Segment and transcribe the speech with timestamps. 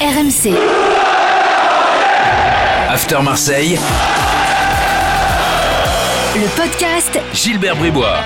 [0.00, 0.54] RMC.
[2.88, 3.76] After Marseille,
[6.36, 8.18] Le podcast Gilbert Bribois.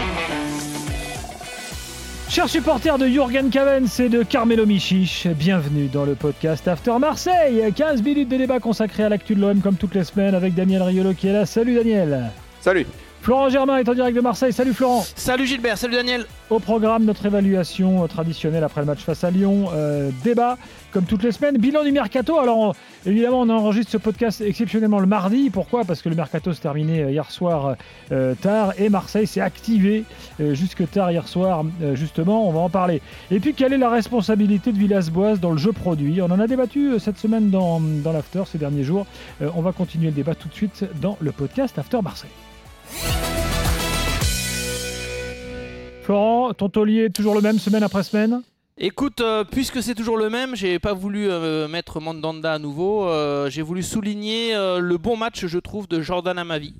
[2.29, 7.73] Chers supporters de Jurgen Cavens et de Carmelo Michich, bienvenue dans le podcast After Marseille.
[7.75, 10.83] 15 minutes de débat consacré à l'actu de l'OM comme toutes les semaines avec Daniel
[10.83, 11.47] Riolo qui est là.
[11.47, 12.31] Salut Daniel.
[12.61, 12.87] Salut.
[13.23, 14.53] Florent Germain est en direct de Marseille.
[14.53, 15.05] Salut Florent.
[15.15, 16.27] Salut Gilbert, salut Daniel.
[16.51, 19.69] Au programme, notre évaluation euh, traditionnelle après le match face à Lyon.
[19.73, 20.59] Euh, débat,
[20.91, 21.57] comme toutes les semaines.
[21.57, 22.41] Bilan du mercato.
[22.41, 22.73] Alors, on-
[23.07, 25.51] évidemment, on enregistre ce podcast exceptionnellement le mardi.
[25.51, 25.85] Pourquoi?
[25.85, 27.77] Parce que le mercato se terminait euh, hier soir
[28.11, 30.03] euh, tard et Marseille s'est activé
[30.41, 32.49] euh, jusque tard hier soir, justement.
[32.49, 33.01] On va en parler.
[33.31, 36.21] Et puis, quelle est la responsabilité de Villas-Boas dans le jeu produit?
[36.23, 39.07] On en a débattu cette semaine dans, dans l'After ces derniers jours.
[39.55, 42.31] On va continuer le débat tout de suite dans le podcast After Marseille.
[46.03, 48.43] Florent, ton taulier est toujours le même semaine après semaine?
[48.79, 53.07] Écoute, euh, puisque c'est toujours le même, j'ai pas voulu euh, mettre Mandanda à nouveau.
[53.07, 56.75] euh, j'ai voulu souligner le bon match, je trouve, de Jordan Amavi,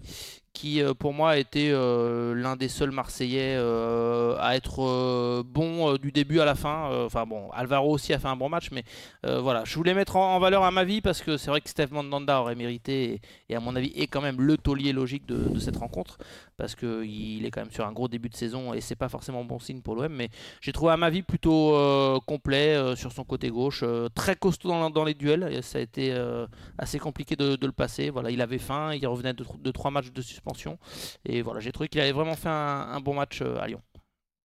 [0.53, 5.95] qui euh, pour moi a été euh, l'un des seuls Marseillais euh, à être bon
[5.97, 6.91] du début à la fin.
[7.05, 8.85] Enfin bon, Alvaro aussi a fait un bon match, mais
[9.23, 12.55] voilà, je voulais mettre en, valeur Amavi parce que c'est vrai que Steph Mandanda aurait
[12.55, 16.19] mérité, et, à mon avis est quand même le taulier logique de cette rencontre,
[16.63, 19.43] parce qu'il est quand même sur un gros début de saison et c'est pas forcément
[19.45, 20.29] bon signe pour l'OM, mais
[20.61, 24.89] j'ai trouvé Amavi plutôt euh, complet euh, sur son côté gauche, euh, très costaud dans,
[24.89, 25.49] dans les duels.
[25.51, 26.47] Et ça a été euh,
[26.79, 28.11] assez compliqué de, de le passer.
[28.11, 30.79] Voilà, il avait faim, il revenait de, de trois matchs de suspension.
[31.27, 32.53] Et voilà, j'ai trouvé qu'il avait vraiment fait un,
[32.93, 33.81] un bon match euh, à Lyon.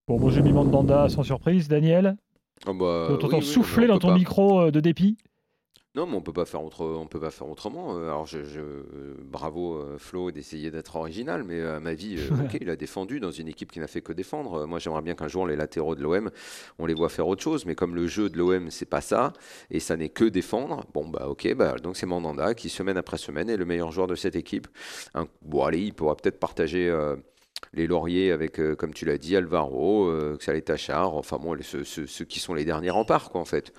[0.08, 1.68] Bon, bon j'ai mis Mandanda sans surprise.
[1.68, 2.16] Daniel,
[2.66, 5.16] Oh bah, on oui, souffler dans ton pas- micro euh, de dépit.
[5.98, 6.84] Non, mais on peut pas faire autre...
[6.84, 7.96] on peut pas faire autrement.
[7.98, 8.60] Euh, Alors, je, je-
[9.20, 13.18] bravo euh, Flo d'essayer d'être original, mais à ma vie, euh, ok, il a défendu
[13.18, 14.64] dans une équipe qui n'a fait que défendre.
[14.66, 16.30] Moi, j'aimerais bien qu'un jour les latéraux de l'OM,
[16.78, 19.32] on les voit faire autre chose, mais comme le jeu de l'OM, c'est pas ça,
[19.72, 20.84] et ça n'est que défendre.
[20.94, 24.06] Bon bah, ok, bah donc c'est Mandanda qui semaine après semaine est le meilleur joueur
[24.06, 24.68] de cette équipe.
[25.14, 26.88] Un- Bon, allez, il pourra peut-être partager.
[26.88, 27.16] euh,
[27.74, 31.82] les lauriers avec, euh, comme tu l'as dit, Alvaro, euh, Xalet Tachar, enfin bon, ceux-
[31.84, 33.72] ceux qui sont les derniers remparts, quoi, en fait.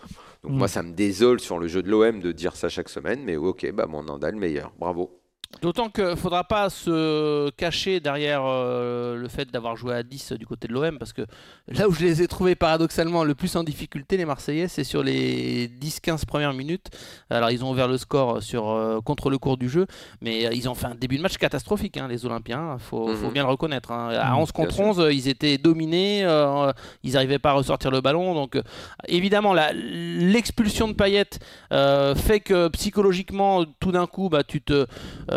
[0.44, 3.24] Donc moi, ça me désole sur le jeu de l'OM de dire ça chaque semaine,
[3.24, 5.19] mais ok, bah Mandanda le meilleur, bravo.
[5.64, 10.34] D'autant qu'il ne faudra pas se cacher derrière euh, le fait d'avoir joué à 10
[10.34, 11.24] du côté de l'OM, parce que
[11.68, 15.02] là où je les ai trouvés paradoxalement le plus en difficulté, les Marseillais, c'est sur
[15.04, 16.90] les 10-15 premières minutes.
[17.32, 19.88] Alors ils ont ouvert le score sur, euh, contre le cours du jeu,
[20.22, 23.08] mais euh, ils ont fait un début de match catastrophique, hein, les Olympiens, il faut,
[23.16, 23.34] faut Mhm.
[23.34, 23.92] bien le reconnaître.
[23.92, 24.10] hein.
[24.14, 26.72] À Mhm, 11 contre bien 11, ils étaient dominés, euh,
[27.04, 28.36] ils n'arrivaient pas à ressortir le ballon.
[28.36, 28.62] Donc euh,
[29.08, 31.26] évidemment, l'expulsion de Payet
[31.74, 34.86] euh, fait que psychologiquement, tout d'un coup, bah, tu te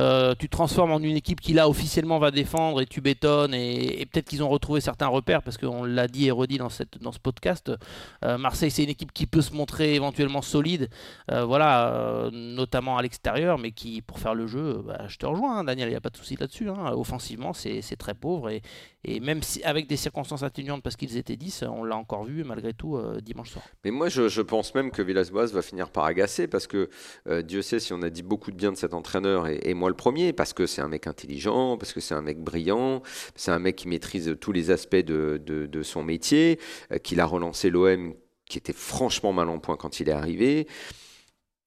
[0.03, 4.05] euh, tu transformes en une équipe qui là officiellement va défendre et tu bétonnes et,
[4.11, 7.13] peut-être qu'ils ont retrouvé certains repères parce qu'on l'a dit et redit dans, cette, dans
[7.13, 7.71] ce podcast.
[8.25, 10.89] Euh, Marseille c'est une équipe qui peut se montrer éventuellement solide,
[11.31, 15.59] euh, voilà, notamment à l'extérieur, mais qui pour faire le jeu, bah, je te rejoins,
[15.59, 16.69] hein, Daniel, il n'y a pas de souci là-dessus.
[16.69, 16.93] hein.
[16.93, 18.63] Offensivement c'est très pauvre et,
[19.21, 22.73] même si avec des circonstances atténuantes parce qu'ils étaient 10, on l'a encore vu malgré
[22.73, 23.65] tout dimanche soir.
[23.85, 26.89] Mais moi, je, pense même que Villas-Boas va finir par agacer parce que
[27.43, 29.92] Dieu sait si on a dit beaucoup de bien de cet entraîneur et, et moi
[29.93, 33.03] le premier, parce que c'est un mec intelligent, parce que c'est un mec brillant,
[33.37, 36.59] c'est un mec qui maîtrise tous les aspects de, son métier,
[36.91, 38.15] euh, qu'il a relancé l'OM
[38.49, 40.67] qui était franchement mal en point quand il est arrivé.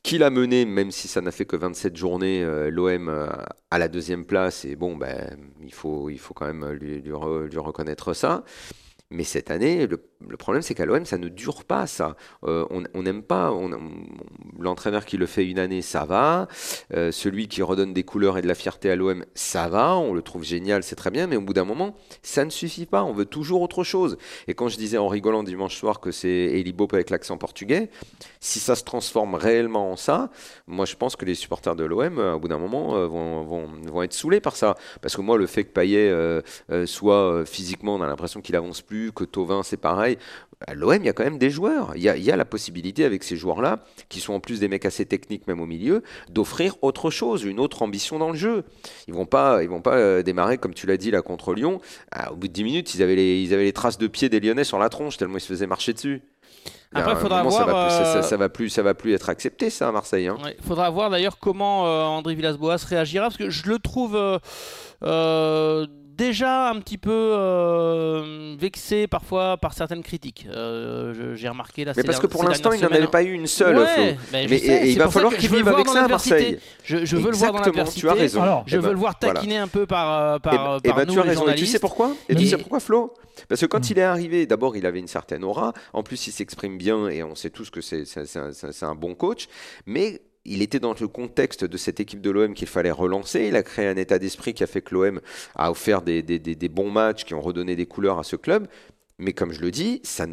[0.04, 3.28] Qu'il a mené, même si ça n'a fait que 27 journées, euh, l'OM euh,
[3.72, 4.66] à la deuxième place.
[4.66, 8.44] Et bon, ben, il, faut, il faut quand même lui reconnaître ça.
[9.12, 12.16] Mais cette année, le, problème, c'est qu'à l'OM, ça ne dure pas, ça.
[12.44, 13.54] Euh, on n'aime pas.
[14.60, 16.48] L'entraîneur qui le fait une année, ça va.
[16.92, 19.96] Euh, celui qui redonne des couleurs et de la fierté à l'OM, ça va.
[19.96, 21.28] On le trouve génial, c'est très bien.
[21.28, 23.04] Mais au bout d'un moment, ça ne suffit pas.
[23.04, 24.18] On veut toujours autre chose.
[24.48, 27.92] Et quand je disais en rigolant dimanche soir que c'est Eli Bope avec l'accent portugais,
[28.40, 30.32] si ça se transforme réellement en ça,
[30.66, 34.14] moi je pense que les supporters de l'OM, euh, au bout d'un moment, vont, être
[34.14, 34.76] saoulés par ça.
[35.02, 36.12] Parce que moi, le fait que Payet
[36.88, 40.18] soit physiquement, on a l'impression qu'il avance plus, que Tovin, c'est pareil.
[40.68, 41.92] À l'OM, il y a quand même des joueurs.
[41.96, 43.80] Il y a, il y a la possibilité avec ces joueurs-là,
[44.10, 47.60] qui sont en plus des mecs assez techniques même au milieu, d'offrir autre chose, une
[47.60, 48.64] autre ambition dans le jeu.
[49.08, 51.82] Ils vont pas, ils vont pas euh, démarrer comme tu l'as dit là contre Lyon.
[52.12, 54.30] Ah, au bout de 10 minutes, ils avaient les, ils avaient les traces de pieds
[54.30, 56.22] des Lyonnais sur la tronche tellement ils se faisaient marcher dessus.
[56.94, 58.82] Après, un faudra moment, ça, voir, va plus, ça, ça- euh, ça va plus, ça
[58.82, 60.28] va plus être accepté ça à Marseille.
[60.28, 60.38] hein.
[60.58, 64.16] Il faudra voir d'ailleurs comment euh, André Villas-Boas réagira, parce que je le trouve
[65.04, 65.86] euh,
[66.16, 70.48] déjà un petit peu euh, vexé parfois par certaines critiques.
[70.50, 71.94] Euh, J'ai remarqué là.
[71.96, 74.48] Mais parce que pour l'instant, il n'en avait semaines, pas eu une seule, Ouais, mais
[74.48, 76.08] sais, et- et il va falloir qu'il vive avec ça à.
[76.08, 76.60] Marseille.
[76.84, 78.00] Je, je veux le voir dans l'adversité.
[78.02, 78.42] tu as raison.
[78.42, 79.36] Alors, Je Eh ben, veux le voir voilà.
[79.40, 81.48] taquiner un peu par, euh, par, Eh ben- par ben, nous, tu as les raison.
[81.50, 82.12] Et tu sais pourquoi?
[82.30, 83.14] Et tu Et- sais pourquoi, Flo?
[83.50, 83.92] Parce que quand Mm.
[83.92, 85.74] il est arrivé, d'abord, il avait une certaine aura.
[85.94, 88.06] En plus, il s'exprime bien et on sait tous que c'est
[88.38, 89.48] un, un bon coach.
[89.86, 93.48] Mais il était dans le contexte de cette équipe de l'OM qu'il fallait relancer.
[93.48, 95.20] Il a créé un état d'esprit qui a fait que l'OM
[95.56, 96.22] a offert des,
[96.70, 98.68] bons matchs qui ont redonné des couleurs à ce club.
[99.18, 100.26] Mais comme je le dis, ça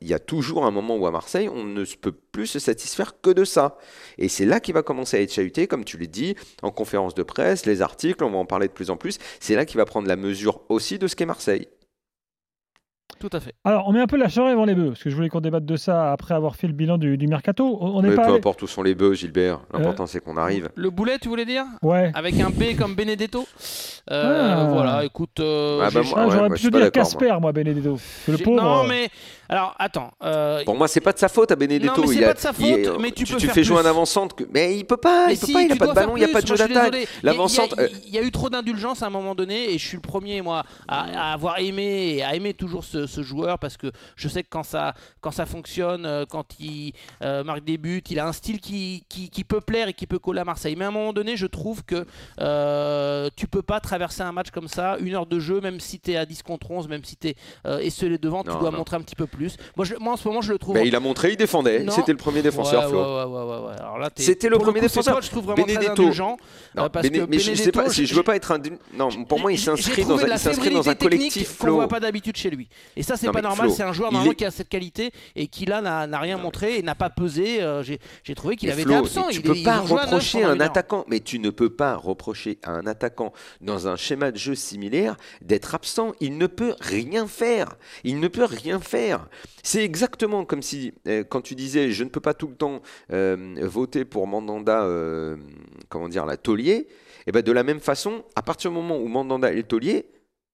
[0.00, 3.20] il y a toujours un moment où à Marseille, on ne peut plus se satisfaire
[3.20, 3.76] que de ça.
[4.16, 7.14] Et c'est là qu'il va commencer à être chahuté, comme tu l'as dit, en conférence
[7.14, 9.18] de presse, les articles, on va en parler de plus en plus.
[9.40, 11.68] C'est là qu'il va prendre la mesure aussi de ce qu'est Marseille.
[13.20, 13.54] Tout à fait.
[13.64, 15.40] Alors, on met un peu la charrue avant les bœufs, parce que je voulais qu'on
[15.40, 17.78] débatte de ça après avoir fait le bilan du, du mercato.
[17.80, 18.22] On n'est Mais pas.
[18.22, 19.60] peu allé- importe où sont les bœufs, Gilbert.
[19.72, 20.68] L'important, c'est qu'on arrive.
[20.74, 21.64] Le boulet, tu voulais dire?
[21.82, 22.10] Ouais.
[22.14, 23.46] Avec un B comme Benedetto?
[24.10, 24.68] Euh, Ah.
[24.72, 25.40] Voilà, écoute.
[25.40, 26.90] euh, Ah bah, moi, Ah, ouais, J'aurais pas dire d'accord, moi.
[26.90, 27.98] Casper, moi, Benedetto.
[28.28, 28.62] Le pauvre.
[28.62, 29.08] Non, euh, mais.
[29.48, 30.10] Alors, attends.
[30.24, 31.94] euh, Pour moi, c'est pas de sa faute à Benedetto.
[32.00, 33.62] Non, mais c'est a- pas de sa faute, il- mais tu peux tu faire fais
[33.64, 34.34] jouer un avant-centre.
[34.34, 34.44] Que...
[34.52, 35.26] Mais il peut pas.
[35.28, 35.62] Mais il peut si, pas.
[35.62, 36.16] Il a tu pas de ballon.
[36.16, 36.92] Il n'y a pas de jeu d'attaque.
[36.92, 36.98] désolé.
[37.22, 37.76] Il y a- L'avant-centre.
[37.78, 39.78] Il y, a- euh, il y a eu trop d'indulgence à un moment donné et
[39.78, 43.22] je suis le premier, moi, à, à avoir aimé et à aimer toujours ce, ce
[43.22, 46.92] joueur parce que je sais que quand ça, quand ça fonctionne, euh, quand il
[47.22, 50.06] euh, marque des buts, il a un style qui, qui, qui peut plaire et qui
[50.06, 50.74] peut coller à Marseille.
[50.76, 52.04] Mais à un moment donné, je trouve que
[52.40, 55.98] euh, tu peux pas traverser un match comme ça, une heure de jeu, même si
[56.00, 57.36] tu es à 10 contre 11, même si tu es
[57.66, 58.78] euh, esselé devant, tu dois non.
[58.78, 59.56] montrer un petit peu plus.
[59.76, 60.74] Moi, je- moi, en ce moment, je le trouve.
[60.74, 61.84] mais il a montré, il défendait.
[61.90, 63.98] C'était le premier défenseur, Ouais, Flo.
[64.00, 65.14] ouais, C'était le premier coup, défenseur.
[65.14, 66.02] toi, je trouve vraiment très Benedetto.
[66.02, 66.36] indulgent.
[66.74, 68.58] Non, Euh, parce Béné- que mais je sais pas si je veux pas être un.
[68.94, 71.74] Non, pour moi, il s'inscrit dans dans un collectif qu'on Flo.
[71.76, 72.68] voit pas d'habitude chez lui.
[72.96, 73.70] Et ça, c'est pas normal.
[73.70, 76.78] C'est un joueur normalement est- qui a cette qualité et qui là n'a rien montré
[76.78, 77.62] et n'a pas pesé.
[77.62, 79.28] Euh, J'ai trouvé qu'il avait Flo, été absent.
[79.30, 82.70] Tu Il- peux pas reprocher à un attaquant, mais tu ne peux pas reprocher à
[82.72, 86.12] un attaquant dans un schéma de jeu similaire d'être absent.
[86.20, 87.76] Il ne peut rien faire.
[88.04, 89.26] Il ne peut rien faire.
[89.62, 92.82] C'est exactement comme si, euh, quand tu disais, je ne peux pas tout le temps
[93.12, 94.86] euh, voter pour Mandanda,
[95.88, 96.86] comment dire, la taulier.
[97.26, 100.06] Et ben de la même façon, à partir du moment où Mandanda est le taulier,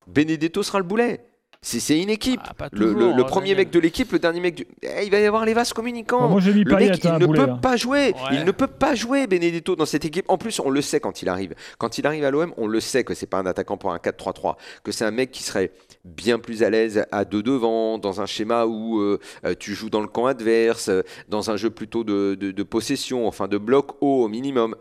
[0.06, 1.20] Benedetto sera le boulet.
[1.62, 2.40] C'est c'est une équipe.
[2.58, 4.66] Ah, le, le- toujours, le euh, premier mec de l'équipe, le dernier mec du...
[4.80, 6.22] Eh, il va y avoir les vases communicants.
[6.22, 7.58] Bon, moi, j'ai mis Le mec, hein, il ne boulet, peut là.
[7.60, 8.12] pas jouer.
[8.14, 8.36] Ouais.
[8.36, 10.24] Il ne peut pas jouer Benedetto dans cette équipe.
[10.28, 11.54] En plus, on le sait quand il arrive.
[11.76, 13.98] Quand il arrive à l'OM, on le sait que c'est pas un attaquant pour un
[13.98, 14.54] 4-3-3,
[14.84, 15.72] que c'est un mec qui serait
[16.06, 19.90] bien plus à l'aise à deux devant, dans un schéma où euh, euh, tu joues
[19.90, 23.58] dans le camp adverse, euh, dans un jeu plutôt de, de- de possession, enfin de
[23.58, 24.76] bloc haut au minimum.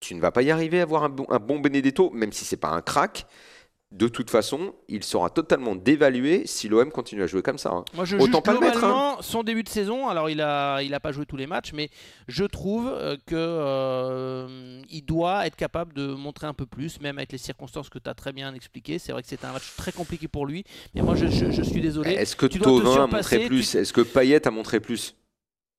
[0.00, 2.44] Tu ne vas pas y arriver à avoir un bon, un bon Benedetto, même si
[2.44, 3.24] c'est pas un crack.
[3.92, 7.70] De toute façon, il sera totalement dévalué si l'OM continue à jouer comme ça.
[7.70, 7.84] hein.
[7.92, 10.08] Moi, je Autant juge pas le mettre, globalement son début de saison.
[10.08, 11.90] Alors, il a, il a pas joué tous les matchs, mais
[12.26, 17.18] je trouve euh, que euh, il doit être capable de montrer un peu plus, même
[17.18, 18.98] avec les circonstances que tu as très bien expliquées.
[18.98, 20.64] C'est vrai que c'était un match très compliqué pour lui,
[20.94, 22.12] mais moi, je, je- je suis désolé.
[22.12, 25.14] Est-ce que Tovin a montré plus tu- Est-ce que Payet a montré plus?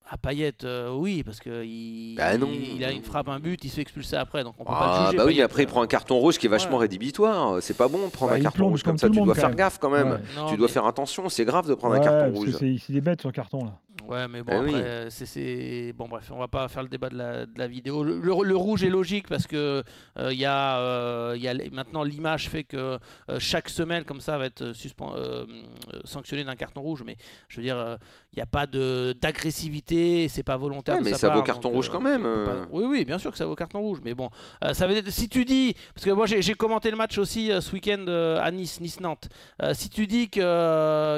[0.06, 2.48] À Payet, euh, oui, parce que il, Bah non.
[2.52, 4.70] il, il a une frappe, un but, il se fait expulser après, donc on peut
[4.70, 5.16] pas Ah le juger.
[5.16, 5.70] bah oui, Payet, après il euh.
[5.70, 6.82] prend un carton rouge qui est vachement Ouais.
[6.82, 7.62] rédhibitoire.
[7.62, 9.08] C'est pas bon de prendre Bah, un carton rouge comme comme ça.
[9.08, 10.10] Tu dois faire gaffe quand même.
[10.10, 10.18] Ouais.
[10.36, 11.28] Non, tu dois mais- faire attention.
[11.30, 12.52] C'est grave de prendre Ouais, un carton parce rouge.
[12.52, 13.78] que c'est c'est des bêtes, son carton, là.
[14.08, 14.80] Ouais, mais bon, Eh après, oui.
[14.82, 15.92] euh, c'est- c'est.
[15.96, 18.04] Bon, bref, on va pas faire le débat de la, de la vidéo.
[18.04, 19.82] Le, le- le rouge est logique parce que
[20.18, 22.76] euh, il y a, euh, il y a les- maintenant l'image fait que
[23.30, 25.44] euh, chaque semaine, comme ça, va être suspen- euh,
[25.94, 27.02] euh, sanctionné d'un carton rouge.
[27.06, 27.16] Mais
[27.48, 27.96] je veux dire, euh,
[28.32, 30.96] il n'y a pas de- d'agressivité, c'est pas volontaire.
[30.96, 33.30] Ouais, mais ça vaut carton donc, rouge euh, quand même, pas- Oui, oui, bien sûr
[33.30, 34.00] que ça vaut carton rouge.
[34.04, 34.30] Mais bon,
[34.64, 35.74] euh, ça veut dire, si tu dis.
[35.94, 38.80] Parce que moi, j'ai j'ai commenté le match aussi euh, ce week-end euh, à Nice,
[38.80, 39.28] Nice-Nantes.
[39.62, 40.42] Euh, si tu dis qu'il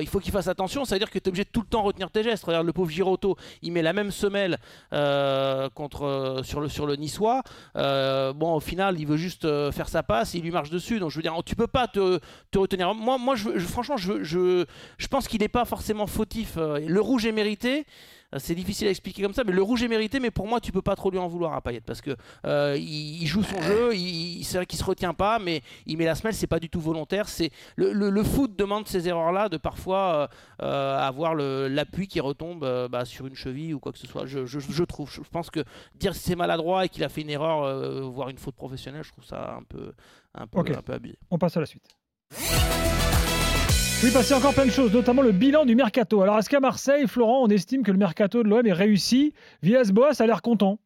[0.08, 1.82] faut qu'il fasse attention, ça veut dire que tu es obligé de tout le temps
[1.82, 2.44] retenir tes gestes.
[2.44, 4.58] Regarde le pauvre Giroto, il met la même semelle
[4.92, 7.42] euh, contre, euh, sur, le, sur le Niçois.
[7.76, 10.98] Euh, bon, au final, il veut juste faire sa passe, il lui marche dessus.
[11.00, 12.94] Donc je veux dire, tu peux pas te, te retenir.
[12.94, 14.66] Moi, moi je, franchement, je, je,
[14.98, 16.56] je pense qu'il n'est pas forcément fautif.
[16.56, 17.86] Le rouge est mérité.
[18.34, 20.20] Euh, C'est difficile à expliquer comme ça, mais le rouge est mérité.
[20.20, 22.16] Mais pour moi, tu peux pas trop lui en vouloir à Payet parce que
[22.46, 23.94] euh, il, il joue son jeu.
[23.94, 26.34] Il, c'est vrai qu'il se retient pas, mais il met la semelle.
[26.34, 27.28] C'est pas du tout volontaire.
[27.28, 30.28] C'est le, le- le foot demande ces erreurs-là de parfois
[30.62, 34.26] euh, avoir l'appui qui retombe euh, bah, sur une cheville ou quoi que ce soit.
[34.26, 35.10] Je, je- je trouve.
[35.12, 35.60] Je pense que
[35.94, 39.24] dire c'est maladroit et qu'il a fait une erreur, voire une faute professionnelle, je trouve
[39.24, 39.92] ça un peu,
[40.34, 40.70] un peu, Ok.
[40.70, 41.18] un peu abusé.
[41.30, 41.84] On passe à la suite.
[44.04, 46.20] Oui, passer encore plein de choses, notamment le bilan du mercato.
[46.22, 49.32] Alors, est-ce qu'à Marseille, Florent, on estime que le mercato de l'OM est réussi?
[49.62, 50.78] Villas-Boas a l'air content.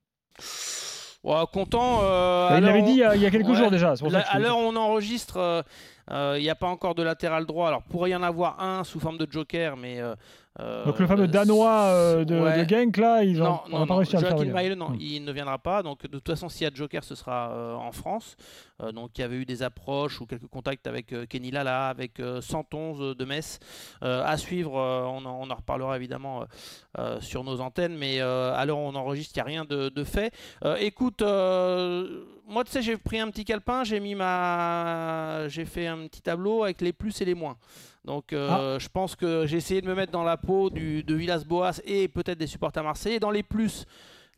[1.22, 2.00] Ouais, content.
[2.02, 3.56] euh, il à l'avait dit il y a, il y a quelques Ouais.
[3.56, 3.94] jours déjà.
[4.10, 5.62] Là, à l'heure où on enregistre, euh,
[6.10, 7.68] il n'y a pas encore de latéral droit.
[7.68, 10.14] Alors, pourrait y en avoir un sous forme de joker, mais euh,
[10.58, 12.64] Euh, Donc le fameux Danois euh, de, ouais.
[12.64, 13.98] de Genk, là, ils ont, non, on non, n'a pas non.
[13.98, 14.50] réussi à Joachim.
[14.52, 14.96] Maille, non, Hmm.
[15.00, 15.84] il ne viendra pas.
[15.84, 18.36] Donc de toute façon, s'il y a Joker, ce sera euh, en France.
[18.82, 21.86] Euh, donc il y avait eu des approches ou quelques contacts avec euh, Kenny Lala,
[21.88, 23.60] avec euh, 111 de Metz.
[24.02, 26.44] Euh, à suivre, euh, on, en, on en reparlera évidemment euh,
[26.98, 30.04] euh, sur nos antennes, mais euh, où on enregistre, il n'y a rien de, de
[30.04, 30.32] fait.
[30.64, 35.64] Euh, écoute, euh, moi tu sais, j'ai pris un petit calepin, j'ai mis ma, j'ai
[35.64, 37.56] fait un petit tableau avec les plus et les moins.
[38.04, 41.14] Donc euh, je pense que j'ai essayé de me mettre dans la peau du, de
[41.14, 43.20] Villas-Boas et peut-être des supporters marseillais.
[43.20, 43.86] Dans les plus,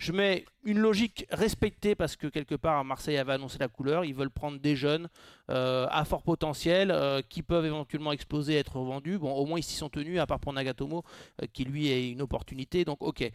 [0.03, 4.05] je mets une logique respectée parce que quelque part Marseille avait annoncé la couleur.
[4.05, 5.09] Ils veulent prendre des jeunes
[5.49, 9.19] euh, à fort potentiel euh, qui peuvent éventuellement exploser, être revendus.
[9.19, 11.05] Bon, au moins ils s'y sont tenus, à part pour Nagatomo
[11.41, 12.85] euh, qui lui est une opportunité.
[12.85, 13.31] Donc ok.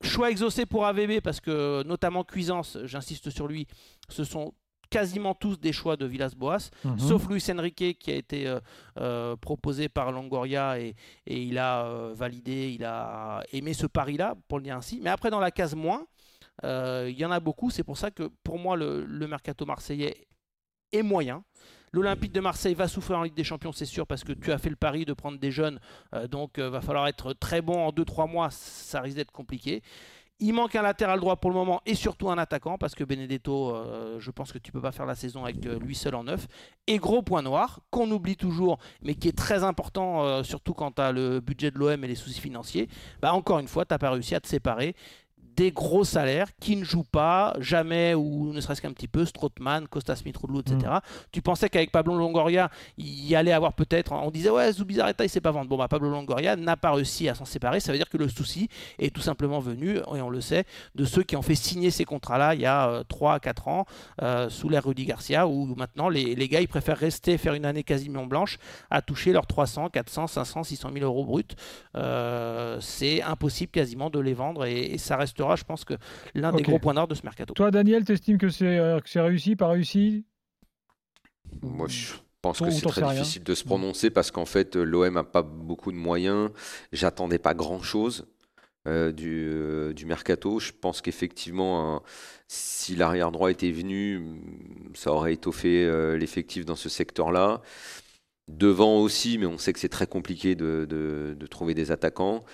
[0.00, 3.66] Choix exaucé pour AVB parce que notamment Cuisance, j'insiste sur lui,
[4.08, 4.54] ce sont
[4.90, 6.98] quasiment tous des choix de Villas-Boas Mhm.
[6.98, 8.60] sauf Luis Enrique qui a été euh,
[8.98, 10.94] euh, proposé par Longoria et,
[11.26, 15.00] et il a euh, validé, il a aimé ce pari-là, pour le dire ainsi.
[15.02, 16.06] Mais après, dans la case moins,
[16.62, 17.70] il y en a beaucoup.
[17.70, 20.26] C'est pour ça que pour moi, le, le mercato marseillais
[20.92, 21.42] est moyen.
[21.92, 24.58] L'Olympique de Marseille va souffrir en Ligue des Champions, c'est sûr, parce que tu as
[24.58, 25.80] fait le pari de prendre des jeunes.
[26.30, 28.50] donc, il va falloir être très bon en 2-3 mois.
[28.50, 29.82] Ça risque d'être compliqué.
[30.42, 33.76] Il manque un latéral droit pour le moment et surtout un attaquant parce que Benedetto,
[33.76, 36.24] euh, je pense que tu peux pas faire la saison avec euh, lui seul en
[36.24, 36.46] neuf.
[36.86, 40.92] Et gros point noir qu'on oublie toujours, mais qui est très important, euh, surtout quand
[40.92, 42.88] tu le budget de l'OM et les soucis financiers.
[43.20, 44.94] Bah, encore une fois, tu n'as pas réussi à te séparer
[45.56, 49.88] des gros salaires qui ne jouent pas jamais ou ne serait-ce qu'un petit peu Strootman,
[49.88, 50.92] Costa Smith Roudlou, etc.
[51.32, 55.28] Tu pensais qu'avec Pablo Longoria il y allait avoir peut-être on disait ouais Zubizarreta il
[55.28, 55.68] sait pas vendre.
[55.68, 57.80] Bon bah Pablo Longoria n'a pas réussi à s'en séparer.
[57.80, 60.64] Ça veut dire que le souci est tout simplement venu et on le sait
[60.94, 63.40] de ceux qui ont fait signer ces contrats là il y a euh, 3 à
[63.40, 63.86] 4 ans
[64.22, 67.64] euh, sous l'ère Rudy Garcia où maintenant les, les gars ils préfèrent rester faire une
[67.64, 68.58] année quasiment blanche
[68.90, 71.44] à toucher leurs 300 400 500 600 000 euros bruts.
[71.96, 75.94] Euh, c'est impossible quasiment de les vendre et, et ça restera je pense que
[76.34, 79.08] l'un des gros points d'or de ce mercato Toi, Daniel, t'estimes que c'est euh, que
[79.08, 80.24] c'est réussi, pas réussi?
[81.62, 85.12] Moi, je pense que c'est très difficile de se prononcer parce qu'en fait, euh, l'OM
[85.14, 86.50] n'a pas beaucoup de moyens.
[86.92, 88.26] J'attendais pas grand-chose
[88.86, 90.58] euh, du, euh, du mercato.
[90.60, 92.02] Je pense qu'effectivement,
[92.48, 97.60] si l'arrière droit était venu, mm, ça aurait étoffé euh, l'effectif dans ce secteur-là.
[98.48, 102.44] Devant aussi, mais on sait que c'est très compliqué de, de- de trouver des attaquants.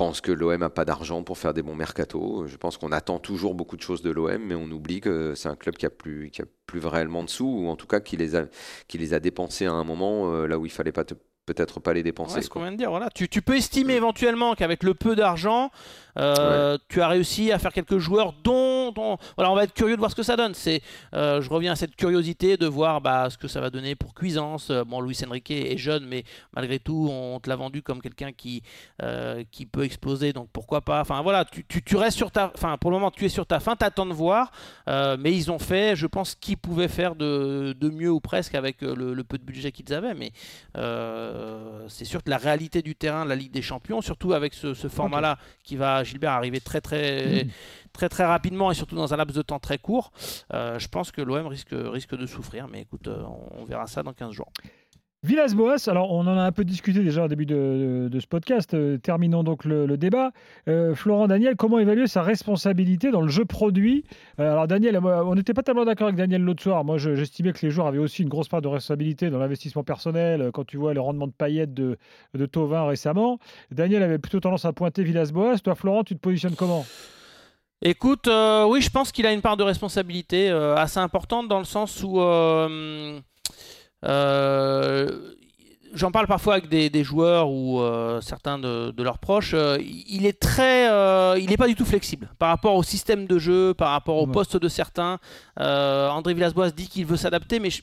[0.00, 2.46] Je pense que l'OM n'a pas d'argent pour faire des bons mercatos.
[2.46, 5.48] Je pense qu'on attend toujours beaucoup de choses de l'OM, mais on oublie que c'est
[5.48, 7.98] un club qui a plus, qui a plus réellement de sous, ou en tout cas
[7.98, 8.46] qui les a,
[8.86, 11.14] qui les a dépensés à un moment euh, là où il fallait pas te-
[11.54, 12.36] peut-être pas les dépenser.
[12.36, 13.08] Ouais, ce qu'on vient de dire, voilà.
[13.10, 15.70] Tu, tu peux estimer éventuellement qu'avec le peu d'argent,
[16.18, 19.94] euh, tu as réussi à faire quelques joueurs dont, dont- voilà, on va être curieux
[19.94, 20.54] de voir ce que ça donne.
[20.54, 20.82] C'est,
[21.14, 24.14] euh, je reviens à cette curiosité de voir bah, ce que ça va donner pour
[24.14, 24.70] Cuisance.
[24.70, 26.24] Euh, Bon, Luis Enrique est jeune, mais
[26.54, 28.62] malgré tout, on te l'a vendu comme quelqu'un qui,
[29.02, 31.00] euh, qui peut exploser, donc pourquoi pas.
[31.00, 33.46] Enfin voilà, tu, tu, tu restes sur ta, enfin pour le moment, tu es sur
[33.46, 34.50] ta fin, t'attends de voir.
[34.86, 38.80] Mais ils ont fait, je pense, qu'ils pouvaient faire de, de mieux ou presque avec
[38.82, 40.32] le, le peu de budget qu'ils avaient, mais
[41.88, 44.74] c'est sûr que la réalité du terrain de la Ligue des Champions, surtout avec ce,
[44.74, 47.50] ce format-là qui va, Gilbert, arriver très très, Mhm.
[47.92, 50.12] très très rapidement et surtout dans un laps de temps très court,
[50.54, 52.68] euh, je pense que l'OM risque, risque de souffrir.
[52.68, 54.52] Mais écoute, euh, on, on verra ça dans 15 jours.
[55.24, 58.98] Villas-Boas, alors on en a un peu discuté déjà au début de, ce podcast, euh,
[58.98, 60.30] terminons donc le, débat.
[60.68, 64.04] Euh, Florent Daniel, comment évaluer sa responsabilité dans le jeu produit?
[64.38, 66.84] Euh, Alors Daniel, on n'était pas tellement d'accord avec Daniel l'autre soir.
[66.84, 69.82] Moi, je- j'estimais que les joueurs avaient aussi une grosse part de responsabilité dans l'investissement
[69.82, 70.50] personnel.
[70.54, 71.98] Quand tu vois le rendement de paillettes de,
[72.34, 73.40] de Tovin récemment,
[73.72, 75.58] Daniel avait plutôt tendance à pointer Villas-Boas.
[75.58, 76.86] Toi, Florent, tu te positionnes comment?
[77.82, 78.28] Écoute,
[78.68, 82.20] oui, je pense qu'il a une part de responsabilité assez importante dans le sens où
[85.94, 89.52] j'en parle parfois avec des, des joueurs ou euh, certains de, de leurs proches.
[89.54, 93.26] euh, il est très, euh, il n'est pas du tout flexible par rapport au système
[93.26, 94.32] de jeu, par rapport au Ouais.
[94.32, 95.18] poste de certains.
[95.60, 97.82] Euh, André Villas-Boas dit qu'il veut s'adapter, mais je-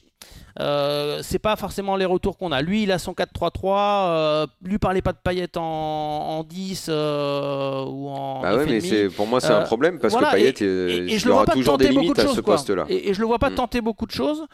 [0.61, 2.61] euh, c'est pas forcément les retours qu'on a.
[2.61, 4.07] Lui, il a son 4-3-3.
[4.07, 8.41] euh, lui, parlez pas de paillettes en, en 10 euh, ou en.
[8.41, 8.89] Bah ouais, mais 9,5.
[8.89, 11.23] c'est pour moi c'est un problème parce voilà, que Payet, et- et, et il je
[11.23, 12.55] y le vois aura pas toujours des tenter beaucoup limites de à choses ce quoi.
[12.55, 12.85] poste-là.
[12.89, 13.55] Et, je le vois pas Mm.
[13.55, 14.45] tenter beaucoup de choses.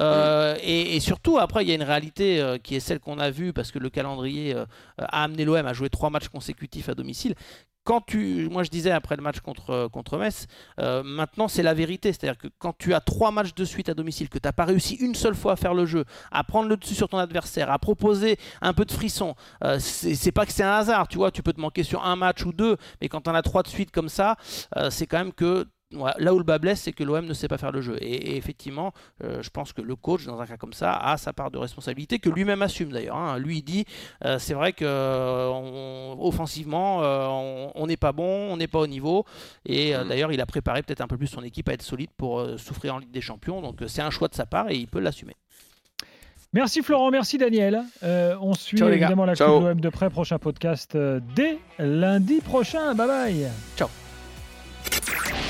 [0.00, 3.70] Et, surtout après il y a une réalité qui est celle qu'on a vue parce
[3.70, 4.54] que le calendrier
[4.98, 7.34] a amené l'OM à jouer trois matchs consécutifs à domicile.
[7.84, 10.46] Quand tu, moi je disais après le match contre, contre Metz,
[10.80, 12.12] euh, maintenant c'est la vérité.
[12.12, 14.64] C'est-à-dire que quand tu as trois matchs de suite à domicile, que tu n'as pas
[14.64, 17.70] réussi une seule fois à faire le jeu, à prendre le dessus sur ton adversaire,
[17.70, 21.08] à proposer un peu de frisson, euh, c'est pas que c'est un hasard.
[21.08, 23.34] Tu vois, tu peux te manquer sur un match ou deux, mais quand tu en
[23.34, 24.36] as trois de suite comme ça,
[24.76, 27.48] euh, c'est quand même que là où le bas blesse, c'est que l'OM ne sait
[27.48, 27.96] pas faire le jeu.
[28.00, 31.32] Et, effectivement, euh, je pense que le coach, dans un cas comme ça, a sa
[31.32, 33.16] part de responsabilité, que lui-même assume d'ailleurs.
[33.16, 33.38] Hein.
[33.38, 33.84] Lui, il dit
[34.24, 34.84] euh, c'est vrai que
[36.18, 36.98] offensivement,
[37.74, 39.24] on n'est pas bon, on n'est pas au niveau.
[39.66, 40.08] Et mm.
[40.08, 42.94] d'ailleurs, il a préparé peut-être un peu plus son équipe à être solide pour souffrir
[42.94, 43.60] en Ligue des Champions.
[43.60, 45.34] Donc c'est un choix de sa part et il peut l'assumer.
[46.52, 47.82] Merci Florent, merci Daniel.
[48.02, 50.10] on suit évidemment la Coupe de l'OM de près.
[50.10, 50.96] Prochain podcast
[51.34, 52.94] dès lundi prochain.
[52.94, 53.48] Bye bye.
[53.76, 53.88] Ciao.